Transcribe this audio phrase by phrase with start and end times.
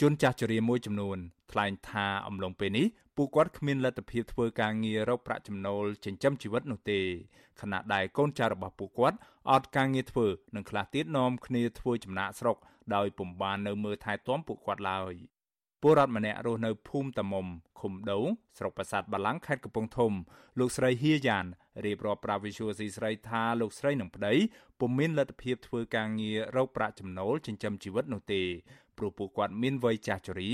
[0.00, 1.18] ជនចាស់ជរាមួយចំនួន
[1.52, 7.00] ថ្លែងថាអំឡុងពេលនេះពួកគាត់គ្មានលទ្ធភាពធ្វើការងាររកប្រាក់ចំណូលចិញ្ចឹមជីវិតនោះទេ
[7.60, 9.16] ខណៈដែលកូនចៅរបស់ពួកគាត់
[9.50, 10.26] អត់ការងារធ្វើ
[10.56, 12.56] និងខ្លះទៀតនាំគ្នាធ្វើចំណាកស្រុក
[12.94, 15.14] ដោយពុំបាននៅមើលថែទាំពួកគាត់ឡើយ
[15.82, 17.46] ពលរដ្ឋម្នាក់រស់នៅភូមិតាមុំ
[17.80, 18.26] ឃុំដូង
[18.58, 20.12] ស្រុកប្រាសាទបាឡាំងខេត្តកំពង់ធំ
[20.58, 21.46] លោកស្រីហៀយ៉ាន
[21.84, 24.34] រៀបរាប់ប្រាវិសុយស៊ីស្រីថាលោកស្រីនឹងប្តី
[24.80, 28.42] ពុំមានលទ្ធភាពធ្វើការងាររកប្រាក់ចំណូលចិញ្ចឹមជីវិតនោះទេ
[28.98, 30.52] ព្រោះពួកគាត់មានវ័យចាស់ជរា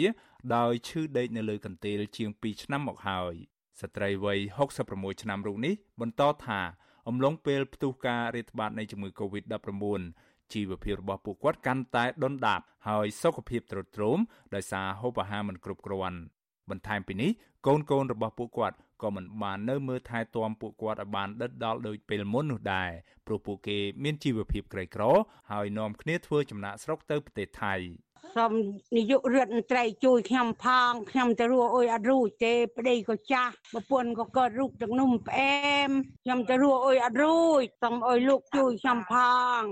[0.56, 3.34] ដោយឈឺដេកនៅលើកន្ទេលជាង2ឆ្នាំមកហើយ
[3.80, 4.38] ស្ត្រីវ័យ
[4.80, 6.60] 66ឆ្នាំរូបនេះបន្តថា
[7.08, 10.02] អំឡុងពេលផ្ទុះការរាតត្បាតនៃជំងឺ Covid-19
[10.52, 14.18] ជីវភាពរបស់ពួកគាត់កាន់តែដុនដាបហើយសុខភាពទ្រុឌទ្រោម
[14.54, 16.18] ដោយសារហូបអាហារមិនគ្រប់គ្រាន់
[16.70, 17.30] បន្ថែមពីនេះ
[17.66, 22.90] កូនកូនរបស់ពួកគាត់ក៏មិនបាននៅមើលថែទាំពួកគាត់ឲ្យបានដិតដល់ដូចពេលមុននោះដែរ
[23.26, 25.02] ព្រោះពួកគេមានជីវភាពក្រីក្រ
[25.50, 27.74] ហើយនាំគ្នាធ្វើចំណាកស្រុកទៅប្រទេសថៃ
[28.36, 28.52] សូម
[28.96, 35.90] នាយករដ្ឋមន្ត្រីជួយខ្ញុំផងខ្ញុំទៅរស់អុយអត់រួចទេប្តីក៏ចាស់ប្រពន្ធក៏កើតរូបទឹកនំផ្អែម
[36.24, 39.14] ខ្ញុំទៅរស់អុយអត់រួចសូមអុយលោកជួយខ្ញុំផ
[39.58, 39.62] ង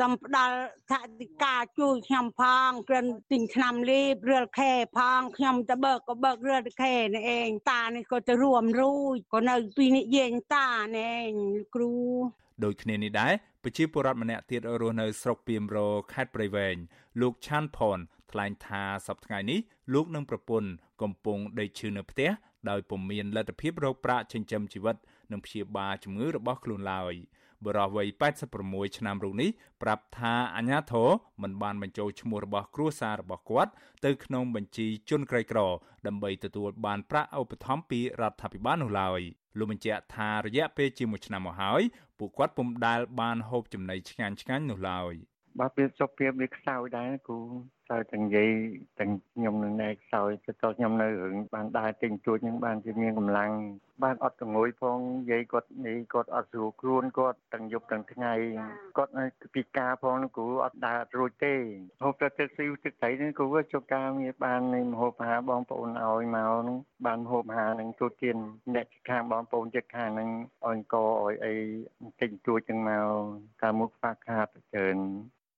[0.00, 0.56] សូមផ្ដល់
[0.90, 11.32] ថវិកាជួយខ្ញុំផងគ្រាន់ទិញឆ្នាំលីបរឿលខែផងខ្ញុំទៅបើកក៏បើករឿលខែនេះឯងតានេះក៏ទៅរួមរួចក៏នៅពីនិយាយតានេះឯង
[11.74, 11.94] គ្រូ
[12.64, 13.32] ដូចគ្នានេះដែរ
[13.64, 15.78] ប្រជាពលរដ្ឋម្នាក់ទៀតរស់នៅស្រុកពីមរ
[16.12, 16.76] ខេត្តព្រៃវែង
[17.20, 17.98] លោកឆាន់ផន
[18.30, 19.60] ថ្លែងថាសប្តាហ៍នេះ
[19.94, 20.70] លោកនិងប្រពន្ធ
[21.02, 22.30] កំពុងដេកឈឺនៅផ្ទះ
[22.70, 24.96] ដោយពុំមានលទ្ធភាពរកប្រាក់ចិញ្ចឹមជីវិត
[25.32, 27.14] និងព្យាបាលជំងឺរបស់ខ្លួនឡើយ
[27.66, 28.08] បរិះវ័យ
[28.52, 29.50] 86ឆ្នាំរូបនេះ
[29.82, 31.08] ប្រាប់ថាអាញាធរ
[31.42, 33.70] មិនបានបញ្ចូលឈ្មោះរបស់គ្រួសាររបស់គាត់
[34.04, 35.60] ទៅក្នុងបញ្ជីជនក្រីក្រ
[36.06, 39.20] ដើម្បីទទួលបានប្រាក់ឧបត្ថម្ភពីរដ្ឋាភិបាលនោះឡើយ
[39.58, 41.82] លោកបញ្ជាក់ថារយៈពេលជាមួយឆ្នាំមកហើយ
[42.18, 45.12] ពួកគាត់ពុំដែលបានហូបចំណីឆ្ងាញ់ឆ្ងាញ់នោះឡើយ
[45.60, 47.38] បើពីសុខភាពវាខ្សោយដែរគូ
[47.92, 48.48] សើទាំងនិយាយ
[49.00, 53.50] ទាំងខ្ញុំនឹងណែខ្សោយទៅតខ្ញុំនៅរឿងបានដើរទិញជួចនឹងបានជាមានកម្លាំង
[54.02, 58.32] បានអត់កងួយផងនិយាយគាត់នេះគាត់អត់ស្រួលខ្លួនគាត់ទាំងយប់ទាំងថ្ងៃ
[58.98, 59.12] គាត់
[59.54, 61.54] ពិការផងគ្រូអត់ដើររួចទេ
[62.04, 68.36] ហូបទៅទឹកស៊ីវទឹកត្រីនេះគ្រូជប់ការងារបាននៃមហូបអាហារបងប្អូនឲ្យមកនឹងបានហូបអាហារនឹងទូទាន
[68.74, 70.30] អ្នកខាងបងប្អូនចិត្តខាងនឹង
[70.66, 71.54] អង្កឲ្យអី
[72.20, 73.06] ទិញជួចទាំងមក
[73.62, 74.98] តាមមុខខ្វះខាតច្រើន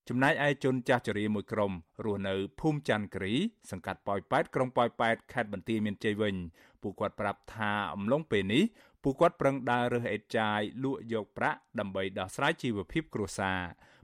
[0.08, 1.72] ចំណែកឯជនចាស់ជរាមួយក្រុម
[2.04, 3.34] រស់នៅភូមិច័ន្ទគិរី
[3.70, 6.34] សង្កាត់ប៉ោយប៉ែតក្រុងប៉ោយប៉ែតខេត្តបន្ទាយមានជ័យវិញ
[6.82, 8.62] ពួកគាត់ប្រាប់ថាអំឡុងពេលនេះ
[9.02, 13.60] ពួកគាត់ប្រឹងដើររើសអេតចាយលក់យកប្រាក់ដើម្បីដោះស្រាយជីវភាពគ្រួសារ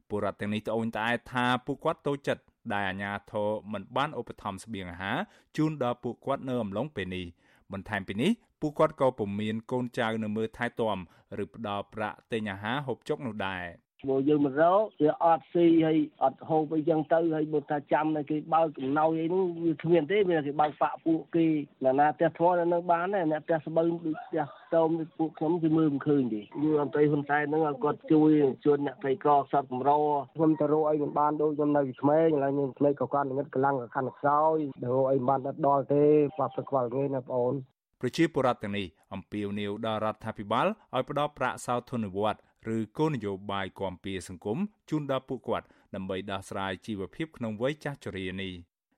[0.08, 5.18] ពលរដ្ឋទាំងនេះត្អូញត្អែថាពួកគាត់តូចចិត្តដែលអាជ្ញាធរមិនបានឧបត្ថម្ភស្បៀងអាហារ
[5.56, 7.26] ជូនដល់ពួកគាត់នៅអំឡុងពេលនេះ
[7.72, 8.30] បន្ថែមពីនេះ
[8.60, 10.98] ពួកគាត់ក៏ពុំមានកូនចៅនៅមើលថែទាំ
[11.42, 13.64] ឬផ្ដល់ប្រាក់ទិញអាហារហូបចុកនោះដែរ
[14.02, 21.46] ព្រោះយើងមករកវាអត់ស៊ីហើយអត់ហូបអីចឹងទៅហើយបើថាចាំតែគេបើកកំណោយអីនោះវាគ្មានទេមានគេបើកបាក់ពួកគេ
[21.84, 24.44] ណាណាផ្ទះធ្ងន់នៅបានដែរអ្នកផ្ទះស្បូវដូចផ្ទះ
[24.74, 24.88] តោម
[25.18, 28.30] ពួកខ្ញុំគឺមើលមិនឃើញទេយើងអន្តរហ៊ុនសែនហ្នឹងគាត់ជួយ
[28.64, 29.90] ជួយអ្នកក្រីក្រខ្សត់កម្រ
[30.34, 36.04] ខ្ញុំទៅរកអីមិនបានដូចខ្ញុំនៅក្មេងឥឡូវខ្ញុំក្មេងក៏គាត់ងឹតកម្លាំងក៏ខាន់ខ្សោយទៅរកអីមិនបានដល់ទេ
[36.38, 37.54] បាត់ទឹកខ្វល់ងាយណាបងអូន
[38.00, 42.42] ប្រជាពលរដ្ឋទាំងនេះអំពាវនាវដល់រដ្ឋាភិបាលឲ្យផ្ដល់ប្រាក់សោធននិវត្តន៍
[42.75, 44.57] ឬគោលនយោបាយគាំពៀសង្គម
[44.89, 48.53] ជូនដល់ពួកគាត់ដើម្បីដោះស្រាយជីវភាពក្នុងវ័យចាស់ជរានេះ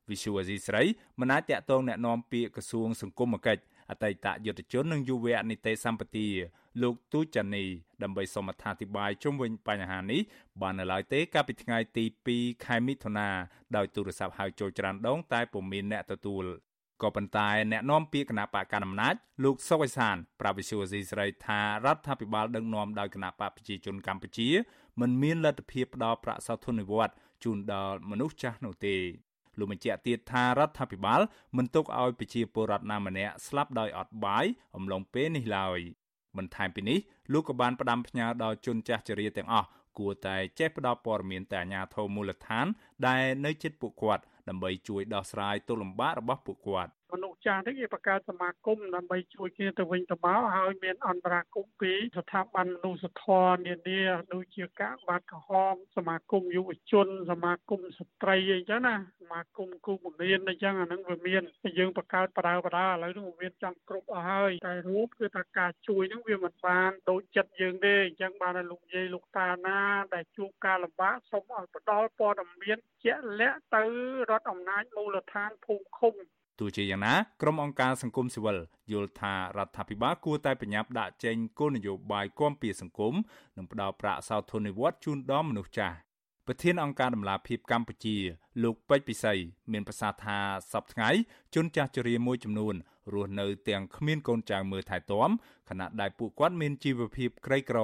[0.09, 0.83] វិសុវអេស៊ីស្រី
[1.19, 6.27] មិនអាចតាក់ទងแนะនាំពាក្យក្រសួងសង្គមគិច្ចអតីតយុទ្ធជននិងយុវនីតិសម្បទា
[6.81, 7.65] លោកទូចានី
[8.03, 10.21] ដើម្បីសូមអត្ថាធិប្បាយជុំវិញបញ្ហានេះ
[10.61, 12.05] បាននៅឡើយទេកាលពីថ្ងៃទី
[12.35, 13.29] 2ខែមិថុនា
[13.75, 16.45] ដោយទូរស័ព្ទហៅចូលច្រានដងតែពុំមានអ្នកទទួល
[17.02, 19.14] ក៏ប៉ុន្តែអ្នកនាំពាក្យគណៈបកកណ្ដាលអំណាច
[19.44, 24.48] លោកសុកអេសានប្រាប់វិសុវស៊ីស្រីថារដ្ឋាភិបាលដឹកនាំដោយគណៈបកប្រជាជនកម្ពុជា
[25.00, 28.96] មិនមានលទ្ធភាពផ្ដល់ប្រាក់សោធននិវត្តន៍ជូនដល់មនុស្សចាស់នោះទេ
[29.58, 31.20] លោកបញ្ជាក់ទៀតថារដ្ឋាភិបាល
[31.56, 34.44] មិនទុកឲ្យប្រជាពលរដ្ឋណាម្នាក់ស្លាប់ដោយអត់បាយ
[34.76, 35.80] អំឡុងពេលនេះឡើយ
[36.36, 36.98] បន្ថែមពីនេះ
[37.32, 42.66] លោកក៏បានផ្ដាំផ្ញើដល់ជនចាស់ជរាទាំងអស់ គួរតែចេះផ្ដល់ព័ត៌មានទៅអាជ្ញាធរមូលដ្ឋាន
[43.06, 54.00] ដែលនៅជិតពួកគាត់ដើម្បីជួយដោះស្រាយទុក្ខលំបាករបស់ពួកគាត់ មនុស្សចាស់នេះគេបង្កើតសមាគមដើម្បីជួយគ្នាទៅវិញទៅមកហើយមានអន្តរាគមពីស្ថាប័នមនុស្សធម៌នានា
[54.34, 61.42] ដូចជាកាកបាទក្រហមសមាគមយុវជន សមាគមស្ត្រីអីចឹងណាសមាគមគូបង្រៀនអីចឹងអាហ្នឹងវាមាន
[61.78, 69.80] យើងបង្កើតបដាបដាឥឡូវនេះវាចង់គ្រប់អស់ហើយតែរួមគឺថាការជួយហ្នឹងវាមិនបានដូចចិត្តយើងទេអញ្ចឹងបានតែលោកយាយលោកតាណា
[70.14, 73.84] ដែលជួបការលំបាកសូមឲ្យផ្ដល់ព័ត៌មានជាក់លាក់ទៅ
[74.30, 76.14] រដ្ឋអំណាចមូលដ្ឋានភូមិឃុំ
[76.62, 78.58] ទោះជាយ៉ាងណាក្រុមអង្គការសង្គមស៊ីវិល
[78.92, 83.14] យល់ថារដ្ឋាភិបាលគួរតែបញ្ញាប់ដាក់ចេញគោលនយោបាយគាំពៀសង្គម
[83.56, 85.96] និងផ្ដល់ប្រាក់សោធននិវត្តន៍ជូនដល់មនុស្សចាស់
[86.46, 88.16] ប្រធានអង្គការដំឡាភិបកម្ពុជា
[88.62, 89.34] លោកពេជ្រពិសី
[89.72, 90.38] មានប្រសាសន៍ថា
[90.72, 91.10] សប្តាហ៍ថ្ងៃ
[91.54, 92.74] ជនចាស់ជរាមួយចំនួន
[93.12, 95.30] រស់នៅទាំងគ្មានកូនចៅមើលថែទាំ
[95.68, 97.78] ខណៈដែលពួកគាត់មានជីវភាពក្រីក្រ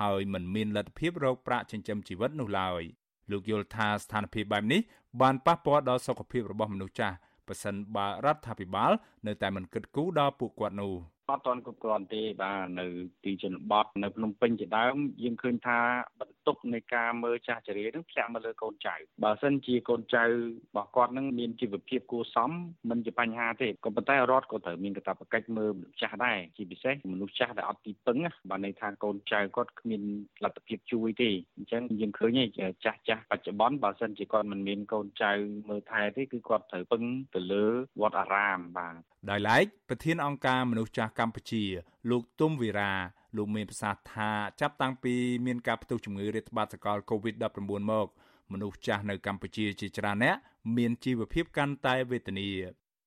[0.00, 2.82] ហើយមិនមានលទ្ធភាពរកប្រាក់ចិញ្ចឹមជីវិតនោះឡើយ
[3.30, 4.80] លោកយល់ថាស្ថានភាពបែបនេះ
[5.20, 7.16] បានប៉ះពាល់ដល់សុខភាពរបស់មនុស្សចាស់
[7.48, 8.92] ប៉ះសិនបើរដ្ឋាភិបាល
[9.26, 10.94] នៅតែមិនគិតគូរដល់ពួកគាត់នោះ។
[11.30, 12.86] អត់ទាន់គ្រប់គ្រាន់ទេបាទនៅ
[13.24, 15.78] ទីជនបទនៅភ្នំពេញជាដើមយើងឃើញថា
[16.20, 20.28] បន្ទុកនៃការមើលចាស់ចរានឹងធ្លាក់មកលើកូនចៅបើសិនជាកូនចៅរ
[20.76, 22.50] បស់គាត់នឹងមានជីវភាពគួរសម
[22.90, 28.18] មិនជាបញ្ហាទេក៏ប៉ុន្តែរដ្ឋក៏ត្រូវមានកាតព្វកិច្ចមើលមនុស្សចាស់ដែរជាពិសេសមនុស្សចាស់ដែលអត់ទីពឹង
[28.50, 30.02] បាទន័យថាកូនចៅគាត់គ្មាន
[30.44, 32.38] លទ្ធភាពជួយទេអញ្ចឹងយើងឃើញ
[32.84, 35.32] ចាស់ចាស់បច្ចុប្បន្នបើសិនជាគាត់មិនមានកូនចៅ
[35.68, 37.02] មើលថែទេគឺគាត់ត្រូវពឹង
[37.34, 37.64] ទៅលើ
[38.00, 38.94] វត្តអារាមបាទ
[39.30, 41.64] ដោយឡែកប្រធានអង្គការមនុស្សចាស់កម្ពុជា
[42.10, 42.92] លោកទុំវីរ៉ា
[43.36, 44.30] លោកមានប្រសាសន៍ថា
[44.60, 45.14] ចាប់តាំងពី
[45.46, 47.58] មានការផ្ទុះជំងឺរាតត្បាតសកល COVID-19
[47.90, 48.06] មក
[48.52, 50.36] មនុស្សចាស់នៅកម្ពុជាជាច្រើនអ្នក
[50.76, 52.48] មានជីវភាពកាន់តែវេទនា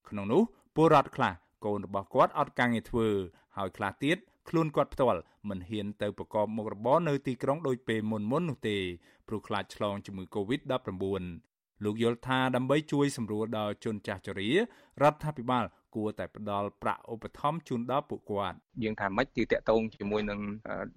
[0.09, 0.41] ក្នុងនោះ
[0.75, 1.33] ពលរដ្ឋខ្លះ
[1.65, 3.07] កូនរបស់គាត់អត់ការងារធ្វើ
[3.57, 4.17] ហើយខ្លះទៀត
[4.49, 8.77] ខ្លួនគាត់ផ្ទាល់មិនហ៊ានទៅប្រកបមុខរបរនៅទីក្រុងដូចពេលមុនមុននោះទេ
[9.27, 11.23] ព្រោះខ្លាចឆ្លងជំងឺ Covid-19
[11.83, 14.57] លោកយល់ថាដើម្បីជួយសម្រួលដល់ជនចាស់ជរារ
[15.11, 15.65] ដ្ឋាភិបាល
[15.95, 20.39] គួរតែផ្ដល់ប្រាក់ឧបត្ថម្ភជូនដល់ពួកគាត់យើងថាម៉េចទីតកតងជាមួយនឹង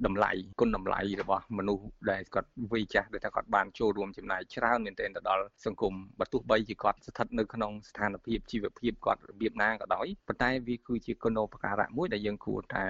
[0.07, 0.31] តម្លៃ
[0.61, 12.85] គុណតម្លៃរបស់មនុស្សដែលគាត់វ័យចាស់ដែលថាគាត់បានចូលរួមចំណាយច្រើនមែនទែនទៅដល់សង្គមបើទោះបីជាគាត់ស្ថិតនៅក្នុងស្ថានភាពជីវភាពគាត់របៀបណាក៏ដោយប៉ុន្តែវាគឺជាគុណូបការៈមួយដែលយើងគួរតែ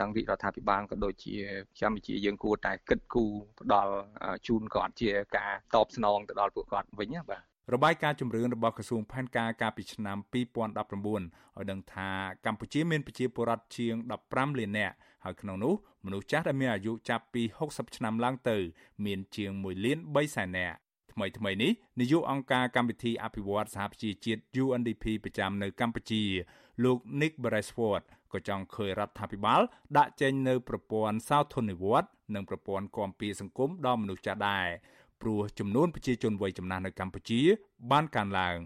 [0.00, 1.34] តាំងរាជរដ្ឋាភិបាលក៏ដូចជា
[1.80, 3.94] ចាំជាយើងគួរតែគិតគូរផ្ដល់
[4.46, 12.10] ជូនគាត់ជាការតបស្នងទៅដល់ពួកគាត់វិញណាបាទ របាយការណ៍ជំរឿនរបស់ក្រសួងផែនការកាលពីឆ្នាំ2019ឲ្យដឹងថា
[12.46, 13.94] កម្ពុជាមានប្រជាពលរដ្ឋជាង
[14.28, 15.74] 15លាននាក់ហើយក្នុងនោះ
[16.04, 18.56] មនុស្សចាស់ដែលមានអាយុចាប់ពី60ឆ្នាំឡើងទៅ
[19.04, 20.76] មានជាង1លាន3សែននាក់
[21.12, 26.22] ថ្មីថ្មីនេះនាយកអង្គការកម្មវិធីអភិវឌ្ឍសហប្រជាជាតិ UNDP ប្រចាំនៅកម្ពុជា
[26.84, 28.02] លោក Nick Beresford
[28.32, 29.60] ក៏ចង់ឃើញរដ្ឋាភិបាល
[29.96, 34.66] ដាក់ចេញនៅប្រព័ន្ធសោធននិវត្តន៍និងប្រព័ន្ធគាំពារសង្គមដល់មនុស្សចាស់ដែរ
[35.22, 37.40] ព្រោះចំនួនប្រជាជនវ័យចំណាស់នៅកម្ពុជា
[37.90, 38.58] បានកើនឡើង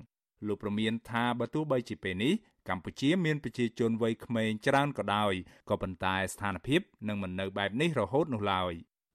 [0.47, 2.33] លោកប្រមានថាបើទោះបីជាពេលនេះ
[2.69, 5.33] កម្ពុជាមានប្រជាជនវ័យក្មេងច្រើនក៏ដោយ
[5.71, 8.73] ក៏ប៉ុន្តែស្ថានភាពនឹងមិននៅបែបនេះរហូតនោះឡើយ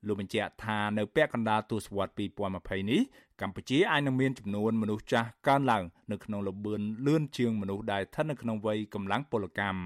[0.07, 2.15] លោកបញ្ជាក់ថានៅពាក់កណ្ដាលទសវត្សរ៍
[2.53, 3.01] 2020នេះ
[3.41, 9.81] កម្ពុជាអាចនឹងមានចំនួនមនុស្សចាស់កើនឡើងនៅក្នុងលបឿនលឿនជាងមនុស្សដែលស្ថិតនៅក្នុងវ័យកម្លាំងពលកម្ម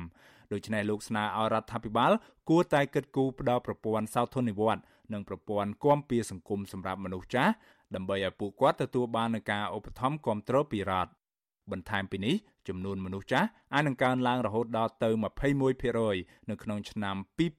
[0.53, 2.11] ដូច្នេះលោកស្នើឲ្យរដ្ឋាភិបាល
[2.49, 4.83] គួរតែគិតគូរផ្ដល់ប្រព័ន្ធសោធននិវត្តន៍
[5.13, 7.53] និងប្រព័ន្ធគាំពារសង្គមសម្រាប់មនុស្សចាស់
[7.95, 11.11] ដើម្បីឲ្យពួកគាត់ទទួលបាននូវការឧបត្ថម្ភគាំទ្រពីរដ្ឋ
[11.71, 12.35] បន្ថែមពីនេះ
[12.67, 15.09] ចំនួនមនុស្សចាស់អាចនឹងកើនឡើងរហូតដល់ទៅ
[15.79, 17.15] 21%នៅក្នុងឆ្នាំ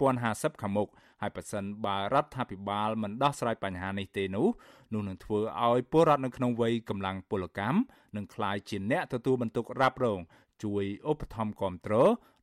[0.08, 0.88] 2050ខាងមុខ
[1.20, 4.46] ហើយប្រសិនបើរដ្ឋាភិបាលមិនដោះស្រាយបញ្ហានេះទេនោះ
[4.92, 7.78] នោះនឹងធ្វើឲ្យពលរដ្ឋនៅក្នុងវ័យកម្លាំងពលកម្ម
[8.16, 10.20] នឹងក្លាយជាអ្នកទទួលបន្ទុករ៉ាប់រង
[10.64, 11.94] ជួយឧបត្ថម្ភគាំទ្រ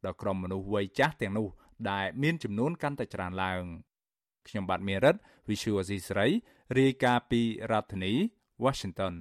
[0.06, 1.48] ដល់ក្រុមមនុស្សវ័យចាស់ទាំងនោះ
[1.90, 3.64] ដែលមានចំនួនកាន់តែច្រើនឡើង
[4.50, 5.16] ខ្ញុំបាទមេរិត
[5.50, 6.28] Visual Asia ស្រី
[6.78, 7.42] រាយការណ៍ពី
[7.72, 8.14] រដ្ឋធានី
[8.64, 9.14] Washington